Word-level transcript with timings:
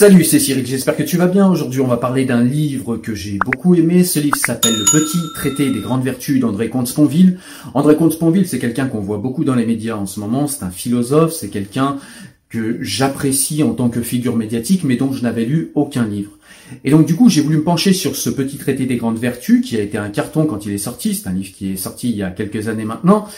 Salut, 0.00 0.24
c'est 0.24 0.38
Cyril, 0.38 0.66
j'espère 0.66 0.96
que 0.96 1.02
tu 1.02 1.18
vas 1.18 1.26
bien. 1.26 1.46
Aujourd'hui, 1.50 1.82
on 1.82 1.86
va 1.86 1.98
parler 1.98 2.24
d'un 2.24 2.42
livre 2.42 2.96
que 2.96 3.14
j'ai 3.14 3.38
beaucoup 3.44 3.74
aimé. 3.74 4.02
Ce 4.02 4.18
livre 4.18 4.38
s'appelle 4.38 4.72
Le 4.72 4.86
Petit 4.86 5.18
Traité 5.34 5.70
des 5.70 5.80
Grandes 5.80 6.02
Vertus 6.02 6.40
d'André 6.40 6.70
Comte-Sponville. 6.70 7.38
André 7.74 7.96
Comte-Sponville, 7.96 8.48
c'est 8.48 8.58
quelqu'un 8.58 8.86
qu'on 8.86 9.00
voit 9.00 9.18
beaucoup 9.18 9.44
dans 9.44 9.54
les 9.54 9.66
médias 9.66 9.96
en 9.96 10.06
ce 10.06 10.18
moment. 10.18 10.46
C'est 10.46 10.64
un 10.64 10.70
philosophe, 10.70 11.34
c'est 11.34 11.50
quelqu'un 11.50 11.98
que 12.48 12.78
j'apprécie 12.80 13.62
en 13.62 13.74
tant 13.74 13.90
que 13.90 14.00
figure 14.00 14.36
médiatique, 14.36 14.84
mais 14.84 14.96
dont 14.96 15.12
je 15.12 15.22
n'avais 15.22 15.44
lu 15.44 15.70
aucun 15.74 16.06
livre. 16.06 16.30
Et 16.84 16.90
donc 16.90 17.06
du 17.06 17.14
coup, 17.14 17.28
j'ai 17.28 17.42
voulu 17.42 17.58
me 17.58 17.62
pencher 17.62 17.92
sur 17.92 18.16
ce 18.16 18.30
petit 18.30 18.56
traité 18.56 18.86
des 18.86 18.96
grandes 18.96 19.18
vertus, 19.18 19.64
qui 19.64 19.76
a 19.76 19.82
été 19.82 19.98
un 19.98 20.08
carton 20.08 20.46
quand 20.46 20.66
il 20.66 20.72
est 20.72 20.78
sorti, 20.78 21.14
c'est 21.14 21.28
un 21.28 21.32
livre 21.32 21.52
qui 21.54 21.72
est 21.72 21.76
sorti 21.76 22.10
il 22.10 22.16
y 22.16 22.22
a 22.22 22.30
quelques 22.30 22.68
années 22.68 22.84
maintenant, 22.84 23.28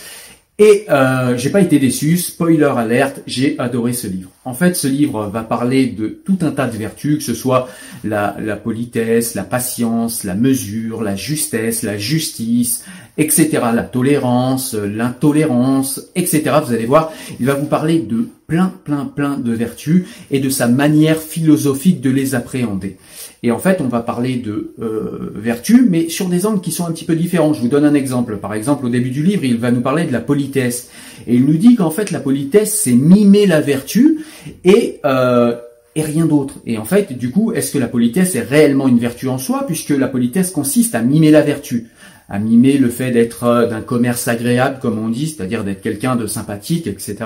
et 0.59 0.85
euh, 0.91 1.37
j'ai 1.39 1.51
pas 1.51 1.61
été 1.61 1.79
déçu, 1.79 2.19
spoiler 2.19 2.65
alerte, 2.65 3.21
j'ai 3.27 3.59
adoré 3.59 3.95
ce 3.95 4.07
livre. 4.07 4.31
En 4.45 4.53
fait, 4.53 4.77
ce 4.77 4.87
livre 4.87 5.27
va 5.27 5.43
parler 5.43 5.87
de 5.87 6.09
tout 6.09 6.39
un 6.43 6.51
tas 6.51 6.67
de 6.67 6.77
vertus, 6.77 7.19
que 7.19 7.25
ce 7.25 7.35
soit 7.35 7.69
la, 8.05 8.37
la 8.39 8.57
politesse, 8.57 9.35
la 9.35 9.45
patience, 9.45 10.25
la 10.25 10.35
mesure, 10.35 11.03
la 11.03 11.17
justesse, 11.17 11.83
la 11.83 11.97
justice, 11.97 12.85
etc., 13.19 13.51
la 13.75 13.83
tolérance, 13.83 14.75
l'intolérance, 14.75 16.03
etc. 16.15 16.43
Vous 16.65 16.73
allez 16.73 16.87
voir, 16.87 17.13
il 17.41 17.47
va 17.47 17.55
vous 17.55 17.67
parler 17.67 18.01
de 18.01 18.29
plein, 18.47 18.73
plein, 18.85 19.05
plein 19.05 19.39
de 19.39 19.53
vertus 19.53 20.05
et 20.31 20.41
de 20.41 20.49
sa 20.49 20.69
manière 20.69 21.19
philosophique 21.19 22.01
de 22.01 22.11
les 22.11 22.35
appréhender. 22.35 22.97
Et 23.43 23.51
en 23.51 23.59
fait, 23.59 23.81
on 23.81 23.89
va 23.89 24.01
parler 24.01 24.37
de 24.37 24.73
euh, 24.81 25.33
vertus, 25.35 25.85
mais 25.89 26.09
sur 26.09 26.29
des 26.29 26.47
angles 26.47 26.61
qui 26.61 26.71
sont 26.71 26.87
un 26.87 26.93
petit 26.93 27.05
peu 27.05 27.17
différents. 27.17 27.53
Je 27.53 27.61
vous 27.61 27.69
donne 27.69 27.85
un 27.85 27.95
exemple. 27.95 28.37
Par 28.37 28.55
exemple, 28.55 28.87
au 28.87 28.89
début 28.89 29.11
du 29.11 29.25
livre, 29.25 29.45
il 29.45 29.57
va 29.57 29.73
nous 29.73 29.81
parler 29.81 30.05
de 30.05 30.13
la 30.13 30.21
politesse. 30.21 30.91
Et 31.27 31.35
il 31.35 31.45
nous 31.45 31.57
dit 31.57 31.75
qu'en 31.75 31.91
fait, 31.91 32.13
la 32.13 32.21
politesse, 32.21 32.81
c'est 32.85 32.93
mimer 32.93 33.47
la 33.47 33.61
vertu 33.61 34.21
et, 34.65 35.01
euh, 35.05 35.57
et 35.97 36.03
rien 36.03 36.27
d'autre. 36.27 36.61
Et 36.67 36.79
en 36.79 36.85
fait, 36.85 37.19
du 37.19 37.31
coup, 37.33 37.53
est-ce 37.53 37.73
que 37.73 37.79
la 37.79 37.89
politesse 37.89 38.37
est 38.37 38.43
réellement 38.43 38.87
une 38.87 39.01
vertu 39.01 39.29
en 39.29 39.39
soi, 39.39 39.65
puisque 39.67 39.91
la 39.91 40.07
politesse 40.09 40.53
consiste 40.53 40.95
à 40.95 41.03
mimer 41.03 41.33
la 41.33 41.43
vertu? 41.43 41.89
À 42.33 42.39
mimer 42.39 42.79
le 42.79 42.89
fait 42.89 43.11
d'être 43.11 43.45
euh, 43.45 43.67
d'un 43.67 43.83
commerce 43.83 44.27
agréable, 44.27 44.79
comme 44.81 44.99
on 44.99 45.11
dit, 45.11 45.29
c'est-à-dire 45.29 45.65
d'être 45.65 45.83
quelqu'un 45.83 46.17
de 46.17 46.27
sympathique, 46.27 46.87
etc. 46.87 47.17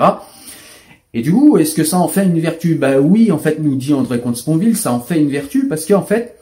Et 1.13 1.21
du 1.21 1.31
coup, 1.31 1.57
est-ce 1.57 1.73
que 1.73 1.85
ça 1.85 1.97
en 1.97 2.09
fait 2.09 2.25
une 2.25 2.39
vertu? 2.41 2.75
Bah 2.75 2.99
oui, 2.99 3.31
en 3.31 3.37
fait, 3.37 3.57
nous 3.59 3.77
dit 3.77 3.93
André 3.93 4.19
Comte-Sponville, 4.19 4.75
ça 4.75 4.91
en 4.91 4.99
fait 4.99 5.19
une 5.19 5.29
vertu 5.29 5.67
parce 5.67 5.85
qu'en 5.85 6.03
fait, 6.03 6.35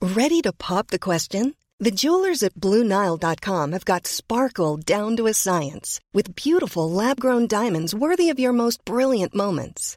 Ready 0.00 0.42
to 0.42 0.52
pop 0.52 0.86
the 0.88 0.98
question? 0.98 1.54
The 1.80 1.90
jewelers 1.90 2.44
at 2.44 2.54
BlueNile.com 2.54 3.72
have 3.72 3.84
got 3.84 4.06
sparkle 4.06 4.76
down 4.76 5.16
to 5.16 5.26
a 5.26 5.34
science 5.34 5.98
with 6.14 6.36
beautiful 6.36 6.88
lab 6.88 7.18
grown 7.18 7.48
diamonds 7.48 7.94
worthy 7.94 8.30
of 8.30 8.38
your 8.38 8.52
most 8.52 8.84
brilliant 8.84 9.34
moments. 9.34 9.96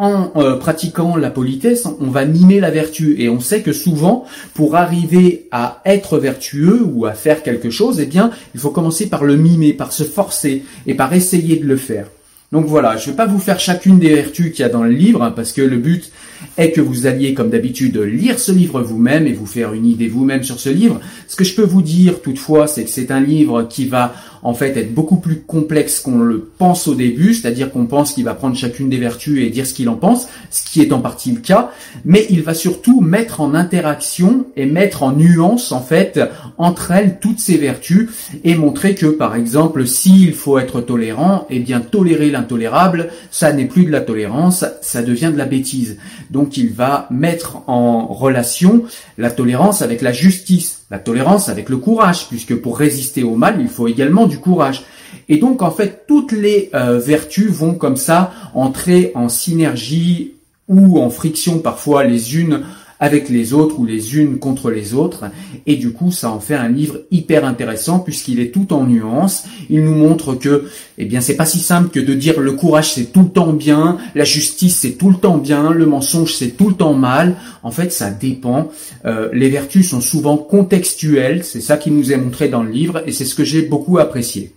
En 0.00 0.32
euh, 0.36 0.56
pratiquant 0.56 1.14
la 1.16 1.30
politesse, 1.30 1.86
on 2.00 2.06
va 2.06 2.24
mimer 2.24 2.58
la 2.58 2.70
vertu. 2.70 3.16
Et 3.20 3.28
on 3.28 3.38
sait 3.38 3.60
que 3.60 3.72
souvent, 3.72 4.24
pour 4.54 4.74
arriver 4.74 5.46
à 5.52 5.82
être 5.84 6.18
vertueux 6.18 6.80
ou 6.82 7.04
à 7.04 7.12
faire 7.12 7.42
quelque 7.42 7.68
chose, 7.68 8.00
eh 8.00 8.06
bien, 8.06 8.30
il 8.54 8.60
faut 8.60 8.70
commencer 8.70 9.10
par 9.10 9.24
le 9.24 9.36
mimer, 9.36 9.74
par 9.74 9.92
se 9.92 10.04
forcer 10.04 10.64
et 10.86 10.94
par 10.94 11.12
essayer 11.12 11.56
de 11.56 11.66
le 11.66 11.76
faire. 11.76 12.06
Donc 12.50 12.66
voilà, 12.66 12.96
je 12.96 13.06
ne 13.06 13.10
vais 13.10 13.16
pas 13.16 13.26
vous 13.26 13.38
faire 13.38 13.60
chacune 13.60 14.00
des 14.00 14.12
vertus 14.12 14.50
qu'il 14.50 14.60
y 14.60 14.64
a 14.64 14.70
dans 14.70 14.82
le 14.82 14.90
livre, 14.90 15.22
hein, 15.22 15.32
parce 15.36 15.52
que 15.52 15.62
le 15.62 15.76
but 15.76 16.10
est 16.56 16.72
que 16.72 16.80
vous 16.80 17.06
alliez, 17.06 17.32
comme 17.32 17.50
d'habitude, 17.50 17.96
lire 17.98 18.40
ce 18.40 18.50
livre 18.50 18.80
vous-même 18.80 19.26
et 19.28 19.32
vous 19.32 19.46
faire 19.46 19.72
une 19.72 19.86
idée 19.86 20.08
vous-même 20.08 20.42
sur 20.42 20.58
ce 20.58 20.70
livre. 20.70 20.98
Ce 21.28 21.36
que 21.36 21.44
je 21.44 21.54
peux 21.54 21.62
vous 21.62 21.82
dire 21.82 22.22
toutefois, 22.22 22.66
c'est 22.66 22.84
que 22.84 22.90
c'est 22.90 23.12
un 23.12 23.20
livre 23.20 23.64
qui 23.64 23.86
va 23.86 24.14
en 24.42 24.54
fait 24.54 24.76
être 24.76 24.94
beaucoup 24.94 25.16
plus 25.16 25.40
complexe 25.40 26.00
qu'on 26.00 26.18
le 26.18 26.50
pense 26.58 26.88
au 26.88 26.94
début, 26.94 27.34
c'est-à-dire 27.34 27.70
qu'on 27.70 27.86
pense 27.86 28.12
qu'il 28.12 28.24
va 28.24 28.34
prendre 28.34 28.56
chacune 28.56 28.88
des 28.88 28.98
vertus 28.98 29.42
et 29.42 29.50
dire 29.50 29.66
ce 29.66 29.74
qu'il 29.74 29.88
en 29.88 29.96
pense, 29.96 30.28
ce 30.50 30.64
qui 30.64 30.80
est 30.80 30.92
en 30.92 31.00
partie 31.00 31.32
le 31.32 31.40
cas, 31.40 31.70
mais 32.04 32.26
il 32.30 32.42
va 32.42 32.54
surtout 32.54 33.00
mettre 33.00 33.40
en 33.40 33.54
interaction 33.54 34.46
et 34.56 34.66
mettre 34.66 35.02
en 35.02 35.12
nuance 35.12 35.72
en 35.72 35.80
fait 35.80 36.20
entre 36.58 36.90
elles 36.90 37.18
toutes 37.20 37.40
ces 37.40 37.56
vertus 37.56 38.08
et 38.44 38.54
montrer 38.54 38.94
que 38.94 39.06
par 39.06 39.36
exemple 39.36 39.86
s'il 39.86 40.34
faut 40.34 40.58
être 40.58 40.80
tolérant, 40.80 41.46
eh 41.50 41.60
bien 41.60 41.80
tolérer 41.80 42.30
l'intolérable, 42.30 43.10
ça 43.30 43.52
n'est 43.52 43.66
plus 43.66 43.84
de 43.84 43.90
la 43.90 44.00
tolérance, 44.00 44.64
ça 44.80 45.02
devient 45.02 45.30
de 45.32 45.38
la 45.38 45.46
bêtise. 45.46 45.98
Donc 46.30 46.56
il 46.56 46.72
va 46.72 47.06
mettre 47.10 47.58
en 47.68 48.06
relation 48.06 48.84
la 49.18 49.30
tolérance 49.30 49.82
avec 49.82 50.02
la 50.02 50.12
justice 50.12 50.79
La 50.90 50.98
tolérance 50.98 51.48
avec 51.48 51.68
le 51.68 51.76
courage, 51.76 52.28
puisque 52.28 52.56
pour 52.56 52.78
résister 52.78 53.22
au 53.22 53.36
mal, 53.36 53.58
il 53.60 53.68
faut 53.68 53.86
également 53.86 54.26
du 54.26 54.38
courage. 54.38 54.84
Et 55.28 55.38
donc 55.38 55.62
en 55.62 55.70
fait, 55.70 56.04
toutes 56.08 56.32
les 56.32 56.70
euh, 56.74 56.98
vertus 56.98 57.50
vont 57.50 57.74
comme 57.74 57.96
ça 57.96 58.32
entrer 58.54 59.12
en 59.14 59.28
synergie 59.28 60.34
ou 60.68 61.00
en 61.00 61.10
friction 61.10 61.58
parfois 61.58 62.04
les 62.04 62.36
unes 62.36 62.62
avec 63.00 63.30
les 63.30 63.54
autres 63.54 63.78
ou 63.78 63.86
les 63.86 64.16
unes 64.16 64.38
contre 64.38 64.70
les 64.70 64.94
autres. 64.94 65.24
Et 65.66 65.76
du 65.76 65.92
coup, 65.92 66.12
ça 66.12 66.30
en 66.30 66.38
fait 66.38 66.54
un 66.54 66.68
livre 66.68 67.00
hyper 67.10 67.44
intéressant 67.44 67.98
puisqu'il 67.98 68.40
est 68.40 68.52
tout 68.52 68.72
en 68.72 68.84
nuances. 68.84 69.44
Il 69.70 69.84
nous 69.84 69.94
montre 69.94 70.34
que, 70.34 70.66
eh 70.98 71.06
bien, 71.06 71.20
c'est 71.20 71.36
pas 71.36 71.46
si 71.46 71.58
simple 71.58 71.88
que 71.88 71.98
de 71.98 72.14
dire 72.14 72.38
le 72.40 72.52
courage 72.52 72.92
c'est 72.92 73.12
tout 73.12 73.22
le 73.22 73.30
temps 73.30 73.52
bien, 73.52 73.96
la 74.14 74.24
justice 74.24 74.76
c'est 74.76 74.92
tout 74.92 75.10
le 75.10 75.16
temps 75.16 75.38
bien, 75.38 75.70
le 75.70 75.86
mensonge 75.86 76.34
c'est 76.34 76.56
tout 76.56 76.68
le 76.68 76.74
temps 76.74 76.94
mal. 76.94 77.36
En 77.62 77.70
fait, 77.70 77.90
ça 77.92 78.10
dépend. 78.10 78.70
Euh, 79.06 79.30
les 79.32 79.48
vertus 79.48 79.88
sont 79.88 80.00
souvent 80.00 80.36
contextuelles. 80.36 81.42
C'est 81.42 81.60
ça 81.60 81.78
qui 81.78 81.90
nous 81.90 82.12
est 82.12 82.16
montré 82.16 82.48
dans 82.48 82.62
le 82.62 82.70
livre 82.70 83.02
et 83.06 83.12
c'est 83.12 83.24
ce 83.24 83.34
que 83.34 83.44
j'ai 83.44 83.62
beaucoup 83.62 83.98
apprécié. 83.98 84.52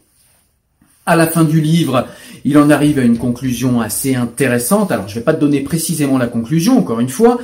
À 1.05 1.17
la 1.17 1.27
fin 1.27 1.43
du 1.43 1.59
livre, 1.59 2.07
il 2.45 2.57
en 2.57 2.69
arrive 2.69 2.97
à 2.97 3.01
une 3.01 3.17
conclusion 3.17 3.81
assez 3.81 4.15
intéressante. 4.15 4.89
Alors, 4.89 5.09
je 5.09 5.15
ne 5.15 5.19
vais 5.19 5.25
pas 5.25 5.33
te 5.33 5.41
donner 5.41 5.59
précisément 5.59 6.17
la 6.17 6.27
conclusion, 6.27 6.77
encore 6.77 7.01
une 7.01 7.09
fois, 7.09 7.41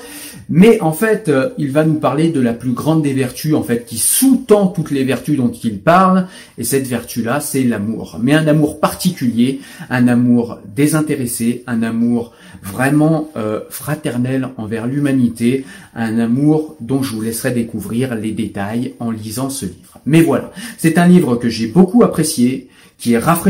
mais 0.47 0.79
en 0.79 0.93
fait, 0.93 1.27
euh, 1.27 1.49
il 1.57 1.71
va 1.71 1.83
nous 1.83 1.99
parler 1.99 2.29
de 2.29 2.39
la 2.39 2.53
plus 2.53 2.71
grande 2.71 3.03
des 3.03 3.11
vertus, 3.11 3.55
en 3.55 3.61
fait, 3.61 3.85
qui 3.85 3.97
sous-tend 3.97 4.67
toutes 4.67 4.91
les 4.91 5.03
vertus 5.03 5.35
dont 5.35 5.51
il 5.51 5.79
parle. 5.79 6.27
Et 6.57 6.63
cette 6.63 6.87
vertu-là, 6.87 7.41
c'est 7.41 7.65
l'amour. 7.65 8.17
Mais 8.23 8.33
un 8.33 8.47
amour 8.47 8.79
particulier, 8.79 9.59
un 9.89 10.07
amour 10.07 10.59
désintéressé, 10.73 11.65
un 11.67 11.83
amour 11.83 12.31
vraiment 12.63 13.29
euh, 13.35 13.59
fraternel 13.69 14.47
envers 14.55 14.87
l'humanité, 14.87 15.65
un 15.95 16.17
amour 16.17 16.77
dont 16.79 17.03
je 17.03 17.13
vous 17.13 17.21
laisserai 17.21 17.51
découvrir 17.51 18.15
les 18.15 18.31
détails 18.31 18.93
en 19.01 19.11
lisant 19.11 19.49
ce 19.49 19.65
livre. 19.65 19.99
Mais 20.05 20.21
voilà, 20.21 20.53
c'est 20.77 20.97
un 20.97 21.07
livre 21.07 21.35
que 21.35 21.49
j'ai 21.49 21.67
beaucoup 21.67 22.03
apprécié 22.03 22.69
qui 22.99 23.13
est 23.13 23.17
rafraîchissant, 23.17 23.48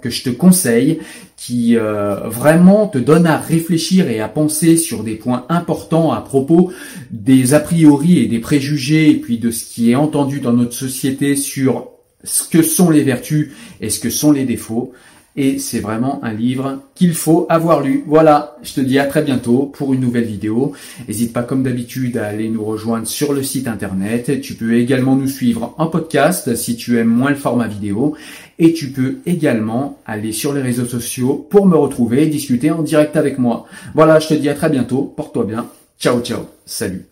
que 0.00 0.10
je 0.10 0.22
te 0.22 0.30
conseille, 0.30 1.00
qui 1.36 1.76
euh, 1.76 2.28
vraiment 2.28 2.86
te 2.86 2.98
donne 2.98 3.26
à 3.26 3.36
réfléchir 3.36 4.08
et 4.08 4.20
à 4.20 4.28
penser 4.28 4.76
sur 4.76 5.02
des 5.02 5.14
points 5.14 5.44
importants 5.48 6.12
à 6.12 6.20
propos 6.20 6.72
des 7.10 7.54
a 7.54 7.60
priori 7.60 8.18
et 8.20 8.26
des 8.26 8.38
préjugés 8.38 9.10
et 9.10 9.16
puis 9.16 9.38
de 9.38 9.50
ce 9.50 9.64
qui 9.64 9.90
est 9.90 9.96
entendu 9.96 10.40
dans 10.40 10.52
notre 10.52 10.74
société 10.74 11.34
sur 11.34 11.88
ce 12.22 12.48
que 12.48 12.62
sont 12.62 12.90
les 12.90 13.02
vertus 13.02 13.50
et 13.80 13.90
ce 13.90 13.98
que 13.98 14.10
sont 14.10 14.30
les 14.30 14.44
défauts 14.44 14.92
et 15.36 15.58
c'est 15.58 15.80
vraiment 15.80 16.22
un 16.22 16.32
livre 16.32 16.82
qu'il 16.94 17.14
faut 17.14 17.46
avoir 17.48 17.80
lu. 17.80 18.04
Voilà, 18.06 18.56
je 18.62 18.74
te 18.74 18.80
dis 18.80 18.98
à 18.98 19.06
très 19.06 19.22
bientôt 19.22 19.72
pour 19.72 19.94
une 19.94 20.00
nouvelle 20.00 20.24
vidéo. 20.24 20.72
N'hésite 21.08 21.32
pas 21.32 21.42
comme 21.42 21.62
d'habitude 21.62 22.18
à 22.18 22.26
aller 22.26 22.48
nous 22.48 22.64
rejoindre 22.64 23.06
sur 23.06 23.32
le 23.32 23.42
site 23.42 23.66
internet. 23.66 24.40
Tu 24.42 24.54
peux 24.54 24.74
également 24.74 25.16
nous 25.16 25.28
suivre 25.28 25.74
en 25.78 25.86
podcast 25.86 26.54
si 26.54 26.76
tu 26.76 26.98
aimes 26.98 27.08
moins 27.08 27.30
le 27.30 27.36
format 27.36 27.66
vidéo. 27.66 28.14
Et 28.58 28.74
tu 28.74 28.90
peux 28.90 29.18
également 29.24 29.98
aller 30.06 30.32
sur 30.32 30.52
les 30.52 30.62
réseaux 30.62 30.86
sociaux 30.86 31.46
pour 31.50 31.66
me 31.66 31.76
retrouver 31.76 32.22
et 32.22 32.26
discuter 32.26 32.70
en 32.70 32.82
direct 32.82 33.16
avec 33.16 33.38
moi. 33.38 33.66
Voilà, 33.94 34.18
je 34.18 34.28
te 34.28 34.34
dis 34.34 34.48
à 34.48 34.54
très 34.54 34.70
bientôt. 34.70 35.12
Porte-toi 35.16 35.44
bien. 35.44 35.66
Ciao, 35.98 36.20
ciao. 36.20 36.42
Salut. 36.66 37.11